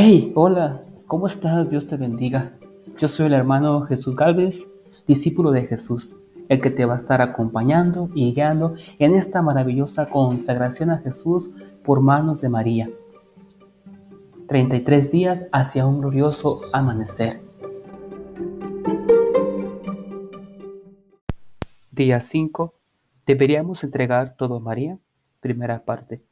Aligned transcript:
Hey, 0.00 0.30
hola, 0.36 0.84
¿cómo 1.08 1.26
estás? 1.26 1.70
Dios 1.70 1.88
te 1.88 1.96
bendiga. 1.96 2.52
Yo 2.98 3.08
soy 3.08 3.26
el 3.26 3.32
hermano 3.32 3.80
Jesús 3.80 4.14
Galvez, 4.14 4.68
discípulo 5.08 5.50
de 5.50 5.66
Jesús, 5.66 6.14
el 6.48 6.60
que 6.60 6.70
te 6.70 6.84
va 6.84 6.94
a 6.94 6.98
estar 6.98 7.20
acompañando 7.20 8.08
y 8.14 8.32
guiando 8.32 8.74
en 9.00 9.16
esta 9.16 9.42
maravillosa 9.42 10.06
consagración 10.06 10.90
a 10.90 10.98
Jesús 10.98 11.50
por 11.82 12.00
manos 12.00 12.40
de 12.40 12.48
María. 12.48 12.88
33 14.46 15.10
días 15.10 15.46
hacia 15.50 15.84
un 15.84 15.98
glorioso 16.00 16.60
amanecer. 16.72 17.42
Día 21.90 22.20
5. 22.20 22.72
¿Deberíamos 23.26 23.82
entregar 23.82 24.36
todo 24.36 24.58
a 24.58 24.60
María? 24.60 24.96
Primera 25.40 25.84
parte. 25.84 26.22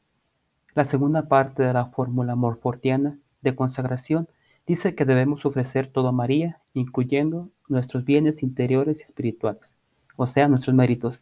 La 0.73 0.85
segunda 0.85 1.27
parte 1.27 1.63
de 1.63 1.73
la 1.73 1.87
fórmula 1.87 2.33
morfortiana 2.37 3.17
de 3.49 3.55
consagración 3.55 4.27
dice 4.65 4.95
que 4.95 5.05
debemos 5.05 5.45
ofrecer 5.45 5.89
todo 5.89 6.09
a 6.09 6.11
María, 6.11 6.59
incluyendo 6.73 7.49
nuestros 7.67 8.03
bienes 8.03 8.43
interiores 8.43 8.99
y 8.99 9.03
espirituales, 9.03 9.75
o 10.15 10.27
sea, 10.27 10.47
nuestros 10.47 10.75
méritos, 10.75 11.21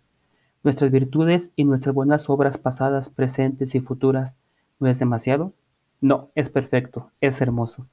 nuestras 0.64 0.92
virtudes 0.92 1.52
y 1.56 1.64
nuestras 1.64 1.94
buenas 1.94 2.30
obras 2.30 2.58
pasadas, 2.58 3.10
presentes 3.10 3.76
y 3.76 3.80
futuras. 3.80 4.36
¿No 4.80 4.90
es 4.90 4.98
demasiado? 5.00 5.54
No, 6.02 6.28
es 6.36 6.50
perfecto, 6.50 7.12
es 7.22 7.40
hermoso. 7.40 7.88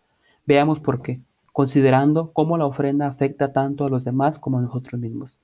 Veamos 0.46 0.80
por 0.80 1.02
qué, 1.02 1.20
considerando 1.52 2.32
cómo 2.32 2.56
la 2.56 2.66
ofrenda 2.66 3.06
afecta 3.06 3.52
tanto 3.52 3.84
a 3.84 3.90
los 3.90 4.04
demás 4.04 4.38
como 4.38 4.58
a 4.58 4.62
nosotros 4.62 5.00
mismos. 5.00 5.38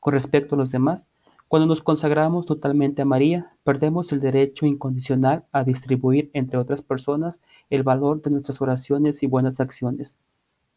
Con 0.00 0.14
respecto 0.14 0.54
a 0.54 0.58
los 0.58 0.70
demás, 0.70 1.08
cuando 1.48 1.66
nos 1.66 1.82
consagramos 1.82 2.46
totalmente 2.46 3.02
a 3.02 3.04
María, 3.04 3.52
perdemos 3.62 4.12
el 4.12 4.20
derecho 4.20 4.66
incondicional 4.66 5.44
a 5.52 5.62
distribuir 5.62 6.30
entre 6.32 6.58
otras 6.58 6.82
personas 6.82 7.40
el 7.70 7.82
valor 7.82 8.22
de 8.22 8.30
nuestras 8.30 8.60
oraciones 8.60 9.22
y 9.22 9.26
buenas 9.26 9.60
acciones. 9.60 10.18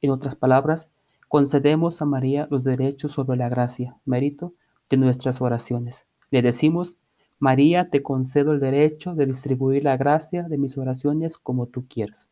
En 0.01 0.11
otras 0.11 0.35
palabras, 0.35 0.89
concedemos 1.27 2.01
a 2.01 2.05
María 2.05 2.47
los 2.51 2.63
derechos 2.63 3.13
sobre 3.13 3.37
la 3.37 3.49
gracia, 3.49 3.97
mérito 4.05 4.53
de 4.89 4.97
nuestras 4.97 5.41
oraciones. 5.41 6.05
Le 6.29 6.41
decimos, 6.41 6.97
María, 7.39 7.89
te 7.89 8.03
concedo 8.03 8.51
el 8.51 8.59
derecho 8.59 9.15
de 9.15 9.25
distribuir 9.25 9.83
la 9.83 9.97
gracia 9.97 10.43
de 10.43 10.57
mis 10.57 10.77
oraciones 10.77 11.37
como 11.37 11.67
tú 11.67 11.85
quieras. 11.87 12.29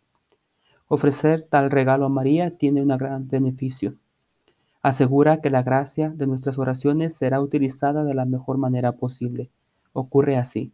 Ofrecer 0.87 1.47
tal 1.49 1.71
regalo 1.71 2.05
a 2.05 2.09
María 2.09 2.57
tiene 2.57 2.81
un 2.81 2.89
gran 2.89 3.27
beneficio 3.27 3.95
asegura 4.85 5.41
que 5.41 5.49
la 5.49 5.63
gracia 5.63 6.11
de 6.11 6.27
nuestras 6.27 6.59
oraciones 6.59 7.15
será 7.15 7.41
utilizada 7.41 8.03
de 8.03 8.13
la 8.13 8.25
mejor 8.25 8.59
manera 8.59 8.91
posible. 8.91 9.49
Ocurre 9.93 10.37
así. 10.37 10.71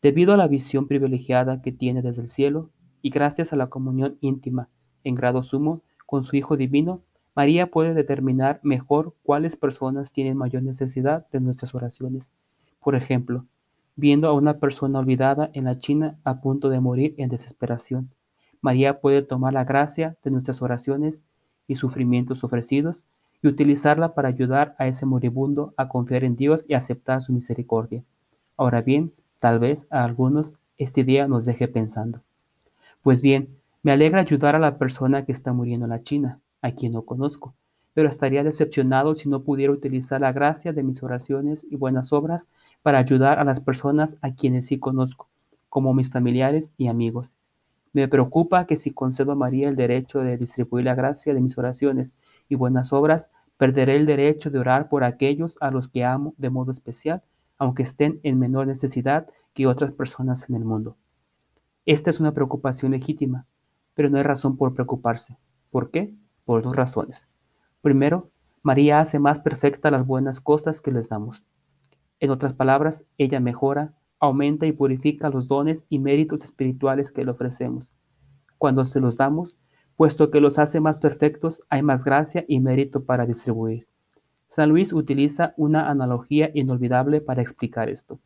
Debido 0.00 0.34
a 0.34 0.36
la 0.36 0.46
visión 0.46 0.86
privilegiada 0.86 1.60
que 1.60 1.72
tiene 1.72 2.00
desde 2.00 2.22
el 2.22 2.28
cielo 2.28 2.70
y 3.02 3.10
gracias 3.10 3.52
a 3.52 3.56
la 3.56 3.66
comunión 3.66 4.16
íntima 4.20 4.68
en 5.02 5.16
grado 5.16 5.42
sumo 5.42 5.80
con 6.06 6.22
su 6.22 6.36
Hijo 6.36 6.56
Divino, 6.56 7.02
María 7.34 7.72
puede 7.72 7.92
determinar 7.92 8.60
mejor 8.62 9.14
cuáles 9.24 9.56
personas 9.56 10.12
tienen 10.12 10.36
mayor 10.36 10.62
necesidad 10.62 11.26
de 11.32 11.40
nuestras 11.40 11.74
oraciones. 11.74 12.30
Por 12.78 12.94
ejemplo, 12.94 13.46
viendo 13.96 14.28
a 14.28 14.32
una 14.32 14.58
persona 14.58 15.00
olvidada 15.00 15.50
en 15.54 15.64
la 15.64 15.76
China 15.76 16.20
a 16.22 16.40
punto 16.40 16.68
de 16.68 16.78
morir 16.78 17.16
en 17.18 17.30
desesperación, 17.30 18.10
María 18.60 19.00
puede 19.00 19.22
tomar 19.22 19.54
la 19.54 19.64
gracia 19.64 20.16
de 20.22 20.30
nuestras 20.30 20.62
oraciones 20.62 21.24
y 21.66 21.74
sufrimientos 21.74 22.44
ofrecidos 22.44 23.04
y 23.42 23.48
utilizarla 23.48 24.14
para 24.14 24.28
ayudar 24.28 24.74
a 24.78 24.86
ese 24.86 25.06
moribundo 25.06 25.74
a 25.76 25.88
confiar 25.88 26.24
en 26.24 26.36
Dios 26.36 26.64
y 26.68 26.74
aceptar 26.74 27.22
su 27.22 27.32
misericordia. 27.32 28.04
Ahora 28.56 28.82
bien, 28.82 29.12
tal 29.38 29.58
vez 29.58 29.86
a 29.90 30.04
algunos 30.04 30.56
este 30.76 31.04
día 31.04 31.28
nos 31.28 31.44
deje 31.44 31.68
pensando. 31.68 32.22
Pues 33.02 33.22
bien, 33.22 33.48
me 33.82 33.92
alegra 33.92 34.20
ayudar 34.20 34.56
a 34.56 34.58
la 34.58 34.76
persona 34.76 35.24
que 35.24 35.32
está 35.32 35.52
muriendo 35.52 35.86
en 35.86 35.90
la 35.90 36.02
China, 36.02 36.40
a 36.60 36.72
quien 36.72 36.92
no 36.92 37.02
conozco, 37.02 37.54
pero 37.94 38.08
estaría 38.08 38.44
decepcionado 38.44 39.14
si 39.14 39.28
no 39.28 39.42
pudiera 39.42 39.72
utilizar 39.72 40.20
la 40.20 40.32
gracia 40.32 40.72
de 40.72 40.82
mis 40.82 41.02
oraciones 41.02 41.66
y 41.70 41.76
buenas 41.76 42.12
obras 42.12 42.48
para 42.82 42.98
ayudar 42.98 43.38
a 43.38 43.44
las 43.44 43.60
personas 43.60 44.18
a 44.20 44.34
quienes 44.34 44.66
sí 44.66 44.78
conozco, 44.78 45.28
como 45.68 45.94
mis 45.94 46.10
familiares 46.10 46.72
y 46.76 46.88
amigos. 46.88 47.34
Me 47.92 48.06
preocupa 48.06 48.66
que 48.66 48.76
si 48.76 48.92
concedo 48.92 49.32
a 49.32 49.34
María 49.34 49.68
el 49.68 49.76
derecho 49.76 50.20
de 50.20 50.36
distribuir 50.36 50.84
la 50.84 50.94
gracia 50.94 51.34
de 51.34 51.40
mis 51.40 51.58
oraciones 51.58 52.14
y 52.48 52.54
buenas 52.54 52.92
obras, 52.92 53.30
perderé 53.60 53.96
el 53.96 54.06
derecho 54.06 54.50
de 54.50 54.58
orar 54.58 54.88
por 54.88 55.04
aquellos 55.04 55.58
a 55.60 55.70
los 55.70 55.86
que 55.86 56.02
amo 56.02 56.32
de 56.38 56.48
modo 56.48 56.72
especial, 56.72 57.22
aunque 57.58 57.82
estén 57.82 58.18
en 58.22 58.38
menor 58.38 58.66
necesidad 58.66 59.26
que 59.52 59.66
otras 59.66 59.92
personas 59.92 60.48
en 60.48 60.56
el 60.56 60.64
mundo. 60.64 60.96
Esta 61.84 62.08
es 62.08 62.20
una 62.20 62.32
preocupación 62.32 62.92
legítima, 62.92 63.44
pero 63.92 64.08
no 64.08 64.16
hay 64.16 64.22
razón 64.22 64.56
por 64.56 64.72
preocuparse. 64.72 65.36
¿Por 65.70 65.90
qué? 65.90 66.14
Por 66.46 66.62
dos 66.62 66.74
razones. 66.74 67.28
Primero, 67.82 68.30
María 68.62 68.98
hace 68.98 69.18
más 69.18 69.40
perfecta 69.40 69.90
las 69.90 70.06
buenas 70.06 70.40
cosas 70.40 70.80
que 70.80 70.90
les 70.90 71.10
damos. 71.10 71.44
En 72.18 72.30
otras 72.30 72.54
palabras, 72.54 73.04
ella 73.18 73.40
mejora, 73.40 73.92
aumenta 74.20 74.64
y 74.64 74.72
purifica 74.72 75.28
los 75.28 75.48
dones 75.48 75.84
y 75.90 75.98
méritos 75.98 76.44
espirituales 76.44 77.12
que 77.12 77.26
le 77.26 77.32
ofrecemos. 77.32 77.90
Cuando 78.56 78.86
se 78.86 79.00
los 79.00 79.18
damos, 79.18 79.58
Puesto 80.00 80.30
que 80.30 80.40
los 80.40 80.58
hace 80.58 80.80
más 80.80 80.96
perfectos, 80.96 81.62
hay 81.68 81.82
más 81.82 82.04
gracia 82.04 82.46
y 82.48 82.58
mérito 82.58 83.04
para 83.04 83.26
distribuir. 83.26 83.86
San 84.48 84.70
Luis 84.70 84.94
utiliza 84.94 85.52
una 85.58 85.90
analogía 85.90 86.50
inolvidable 86.54 87.20
para 87.20 87.42
explicar 87.42 87.90
esto. 87.90 88.18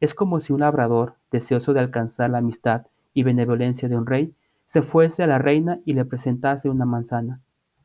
Es 0.00 0.12
como 0.12 0.40
si 0.40 0.52
un 0.52 0.60
labrador, 0.60 1.14
deseoso 1.30 1.72
de 1.72 1.80
alcanzar 1.80 2.28
la 2.28 2.36
amistad 2.36 2.86
y 3.14 3.22
benevolencia 3.22 3.88
de 3.88 3.96
un 3.96 4.04
rey, 4.04 4.34
se 4.66 4.82
fuese 4.82 5.22
a 5.22 5.26
la 5.26 5.38
reina 5.38 5.80
y 5.86 5.94
le 5.94 6.04
presentase 6.04 6.68
una 6.68 6.84
manzana, 6.84 7.40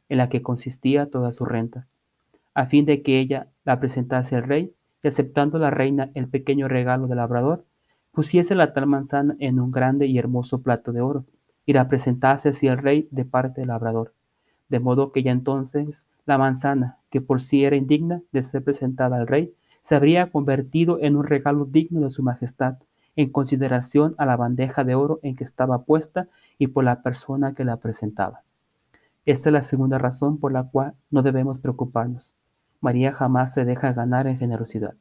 en 0.10 0.18
la 0.18 0.28
que 0.28 0.42
consistía 0.42 1.10
toda 1.10 1.32
su 1.32 1.46
renta, 1.46 1.88
a 2.54 2.66
fin 2.66 2.86
de 2.86 3.02
que 3.02 3.20
ella 3.20 3.48
la 3.64 3.80
presentase 3.80 4.36
al 4.36 4.44
rey, 4.44 4.74
y 5.02 5.08
aceptando 5.08 5.58
la 5.58 5.72
reina 5.72 6.12
el 6.16 6.28
pequeño 6.28 6.68
regalo 6.68 7.08
del 7.08 7.20
labrador, 7.20 7.64
pusiese 8.12 8.56
la 8.56 8.74
tal 8.74 8.88
manzana 8.88 9.38
en 9.40 9.62
un 9.62 9.72
grande 9.72 10.06
y 10.06 10.18
hermoso 10.18 10.62
plato 10.62 10.92
de 10.92 11.00
oro, 11.00 11.24
y 11.66 11.74
la 11.74 11.88
presentase 11.88 12.50
así 12.50 12.68
al 12.68 12.78
rey 12.78 13.08
de 13.12 13.26
parte 13.26 13.62
del 13.62 13.70
labrador. 13.70 14.14
De 14.70 14.80
modo 14.80 15.12
que 15.12 15.24
ya 15.24 15.32
entonces 15.32 16.06
la 16.26 16.38
manzana, 16.38 16.98
que 17.10 17.22
por 17.22 17.42
sí 17.42 17.66
era 17.66 17.76
indigna 17.76 18.22
de 18.32 18.44
ser 18.44 18.64
presentada 18.64 19.18
al 19.18 19.28
rey, 19.28 19.54
se 19.82 19.96
habría 19.96 20.32
convertido 20.32 21.00
en 21.00 21.16
un 21.16 21.26
regalo 21.26 21.66
digno 21.66 22.02
de 22.02 22.10
su 22.10 22.24
majestad, 22.24 22.78
en 23.16 23.30
consideración 23.30 24.16
a 24.18 24.26
la 24.26 24.36
bandeja 24.36 24.84
de 24.84 24.96
oro 24.96 25.20
en 25.22 25.36
que 25.36 25.44
estaba 25.44 25.84
puesta 25.84 26.28
y 26.58 26.68
por 26.68 26.84
la 26.84 27.02
persona 27.02 27.54
que 27.54 27.66
la 27.66 27.78
presentaba. 27.78 28.42
Esta 29.26 29.50
es 29.50 29.54
la 29.54 29.62
segunda 29.62 29.98
razón 29.98 30.40
por 30.40 30.52
la 30.52 30.64
cual 30.64 30.94
no 31.10 31.22
debemos 31.22 31.60
preocuparnos. 31.60 32.34
María 32.82 33.14
jamás 33.14 33.54
se 33.54 33.66
deja 33.66 33.94
ganar 33.94 34.28
en 34.28 34.38
generosidad. 34.38 34.96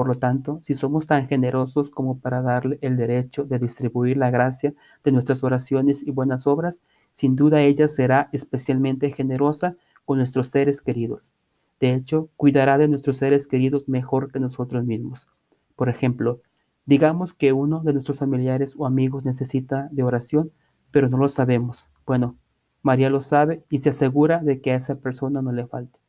Por 0.00 0.08
lo 0.08 0.14
tanto, 0.14 0.60
si 0.62 0.74
somos 0.74 1.06
tan 1.06 1.28
generosos 1.28 1.90
como 1.90 2.20
para 2.20 2.40
darle 2.40 2.78
el 2.80 2.96
derecho 2.96 3.44
de 3.44 3.58
distribuir 3.58 4.16
la 4.16 4.30
gracia 4.30 4.72
de 5.04 5.12
nuestras 5.12 5.44
oraciones 5.44 6.02
y 6.02 6.10
buenas 6.10 6.46
obras, 6.46 6.80
sin 7.10 7.36
duda 7.36 7.60
ella 7.60 7.86
será 7.86 8.30
especialmente 8.32 9.10
generosa 9.10 9.76
con 10.06 10.16
nuestros 10.16 10.46
seres 10.46 10.80
queridos. 10.80 11.34
De 11.80 11.92
hecho, 11.92 12.30
cuidará 12.36 12.78
de 12.78 12.88
nuestros 12.88 13.18
seres 13.18 13.46
queridos 13.46 13.90
mejor 13.90 14.32
que 14.32 14.40
nosotros 14.40 14.86
mismos. 14.86 15.28
Por 15.76 15.90
ejemplo, 15.90 16.40
digamos 16.86 17.34
que 17.34 17.52
uno 17.52 17.80
de 17.80 17.92
nuestros 17.92 18.20
familiares 18.20 18.76
o 18.78 18.86
amigos 18.86 19.26
necesita 19.26 19.90
de 19.92 20.02
oración, 20.02 20.50
pero 20.90 21.10
no 21.10 21.18
lo 21.18 21.28
sabemos. 21.28 21.90
Bueno, 22.06 22.38
María 22.80 23.10
lo 23.10 23.20
sabe 23.20 23.64
y 23.68 23.80
se 23.80 23.90
asegura 23.90 24.38
de 24.38 24.62
que 24.62 24.72
a 24.72 24.76
esa 24.76 24.94
persona 24.94 25.42
no 25.42 25.52
le 25.52 25.66
falte. 25.66 26.00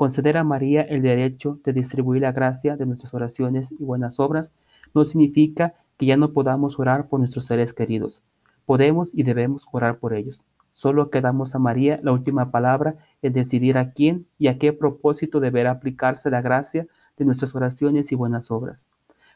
Conceder 0.00 0.38
a 0.38 0.44
María 0.44 0.80
el 0.80 1.02
derecho 1.02 1.60
de 1.62 1.74
distribuir 1.74 2.22
la 2.22 2.32
gracia 2.32 2.74
de 2.74 2.86
nuestras 2.86 3.12
oraciones 3.12 3.70
y 3.70 3.84
buenas 3.84 4.18
obras 4.18 4.54
no 4.94 5.04
significa 5.04 5.74
que 5.98 6.06
ya 6.06 6.16
no 6.16 6.32
podamos 6.32 6.80
orar 6.80 7.08
por 7.08 7.20
nuestros 7.20 7.44
seres 7.44 7.74
queridos. 7.74 8.22
Podemos 8.64 9.14
y 9.14 9.24
debemos 9.24 9.66
orar 9.72 9.98
por 9.98 10.14
ellos. 10.14 10.46
Solo 10.72 11.10
quedamos 11.10 11.54
a 11.54 11.58
María 11.58 12.00
la 12.02 12.12
última 12.12 12.50
palabra 12.50 12.96
en 13.20 13.34
decidir 13.34 13.76
a 13.76 13.90
quién 13.90 14.26
y 14.38 14.48
a 14.48 14.56
qué 14.56 14.72
propósito 14.72 15.38
deberá 15.38 15.72
aplicarse 15.72 16.30
la 16.30 16.40
gracia 16.40 16.86
de 17.18 17.26
nuestras 17.26 17.54
oraciones 17.54 18.10
y 18.10 18.14
buenas 18.14 18.50
obras. 18.50 18.86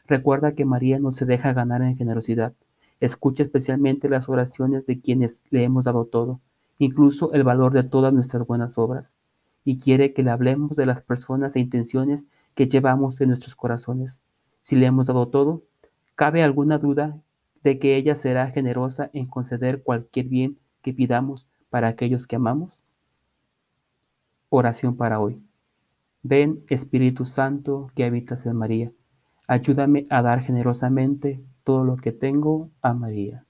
Recuerda 0.07 0.55
que 0.55 0.65
María 0.65 0.97
no 0.97 1.11
se 1.11 1.27
deja 1.27 1.53
ganar 1.53 1.83
en 1.83 1.95
generosidad. 1.95 2.53
Escucha 2.99 3.43
especialmente 3.43 4.09
las 4.09 4.29
oraciones 4.29 4.87
de 4.87 4.99
quienes 4.99 5.43
le 5.51 5.63
hemos 5.63 5.85
dado 5.85 6.05
todo, 6.05 6.39
incluso 6.79 7.33
el 7.33 7.43
valor 7.43 7.71
de 7.71 7.83
todas 7.83 8.11
nuestras 8.11 8.47
buenas 8.47 8.79
obras 8.79 9.13
y 9.65 9.79
quiere 9.79 10.13
que 10.13 10.23
le 10.23 10.29
hablemos 10.29 10.77
de 10.77 10.85
las 10.85 11.01
personas 11.01 11.55
e 11.55 11.59
intenciones 11.59 12.27
que 12.53 12.67
llevamos 12.67 13.19
en 13.19 13.29
nuestros 13.29 13.55
corazones. 13.55 14.21
Si 14.61 14.75
le 14.75 14.85
hemos 14.85 15.07
dado 15.07 15.27
todo, 15.27 15.63
¿cabe 16.15 16.43
alguna 16.43 16.77
duda 16.77 17.19
de 17.63 17.79
que 17.79 17.97
ella 17.97 18.15
será 18.15 18.51
generosa 18.51 19.09
en 19.11 19.25
conceder 19.25 19.81
cualquier 19.81 20.27
bien 20.27 20.59
que 20.83 20.93
pidamos 20.93 21.47
para 21.69 21.87
aquellos 21.87 22.27
que 22.27 22.35
amamos? 22.35 22.83
Oración 24.49 24.95
para 24.95 25.19
hoy. 25.19 25.41
Ven, 26.21 26.63
Espíritu 26.69 27.25
Santo, 27.25 27.91
que 27.95 28.05
habitas 28.05 28.45
en 28.45 28.55
María. 28.55 28.91
Ayúdame 29.47 30.05
a 30.09 30.21
dar 30.21 30.41
generosamente 30.41 31.43
todo 31.63 31.83
lo 31.83 31.97
que 31.97 32.11
tengo 32.11 32.69
a 32.81 32.93
María. 32.93 33.45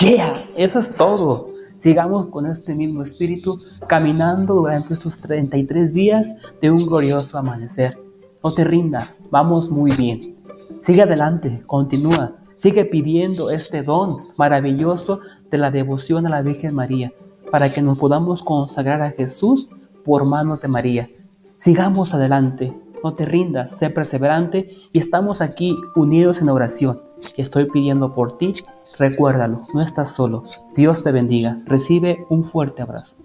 Yeah, 0.00 0.48
eso 0.56 0.78
es 0.78 0.94
todo. 0.94 1.50
Sigamos 1.78 2.26
con 2.26 2.46
este 2.46 2.72
mismo 2.72 3.02
espíritu 3.02 3.60
caminando 3.88 4.54
durante 4.54 4.94
estos 4.94 5.18
33 5.18 5.92
días 5.92 6.34
de 6.62 6.70
un 6.70 6.86
glorioso 6.86 7.36
amanecer. 7.36 7.98
No 8.44 8.54
te 8.54 8.62
rindas, 8.62 9.18
vamos 9.32 9.70
muy 9.70 9.90
bien. 9.90 10.36
Sigue 10.80 11.02
adelante, 11.02 11.62
continúa, 11.66 12.36
sigue 12.54 12.84
pidiendo 12.84 13.50
este 13.50 13.82
don 13.82 14.28
maravilloso 14.36 15.18
de 15.50 15.58
la 15.58 15.72
devoción 15.72 16.28
a 16.28 16.30
la 16.30 16.42
Virgen 16.42 16.76
María 16.76 17.12
para 17.50 17.72
que 17.72 17.82
nos 17.82 17.98
podamos 17.98 18.44
consagrar 18.44 19.02
a 19.02 19.10
Jesús 19.10 19.68
por 20.04 20.24
manos 20.24 20.62
de 20.62 20.68
María. 20.68 21.10
Sigamos 21.56 22.14
adelante, 22.14 22.72
no 23.02 23.14
te 23.14 23.24
rindas, 23.24 23.76
sé 23.76 23.90
perseverante 23.90 24.76
y 24.92 24.98
estamos 25.00 25.40
aquí 25.40 25.76
unidos 25.96 26.40
en 26.40 26.50
oración. 26.50 27.02
Estoy 27.36 27.64
pidiendo 27.66 28.14
por 28.14 28.38
ti, 28.38 28.54
recuérdalo, 28.98 29.66
no 29.72 29.80
estás 29.80 30.10
solo. 30.10 30.44
Dios 30.74 31.02
te 31.02 31.12
bendiga, 31.12 31.58
recibe 31.64 32.26
un 32.28 32.44
fuerte 32.44 32.82
abrazo. 32.82 33.16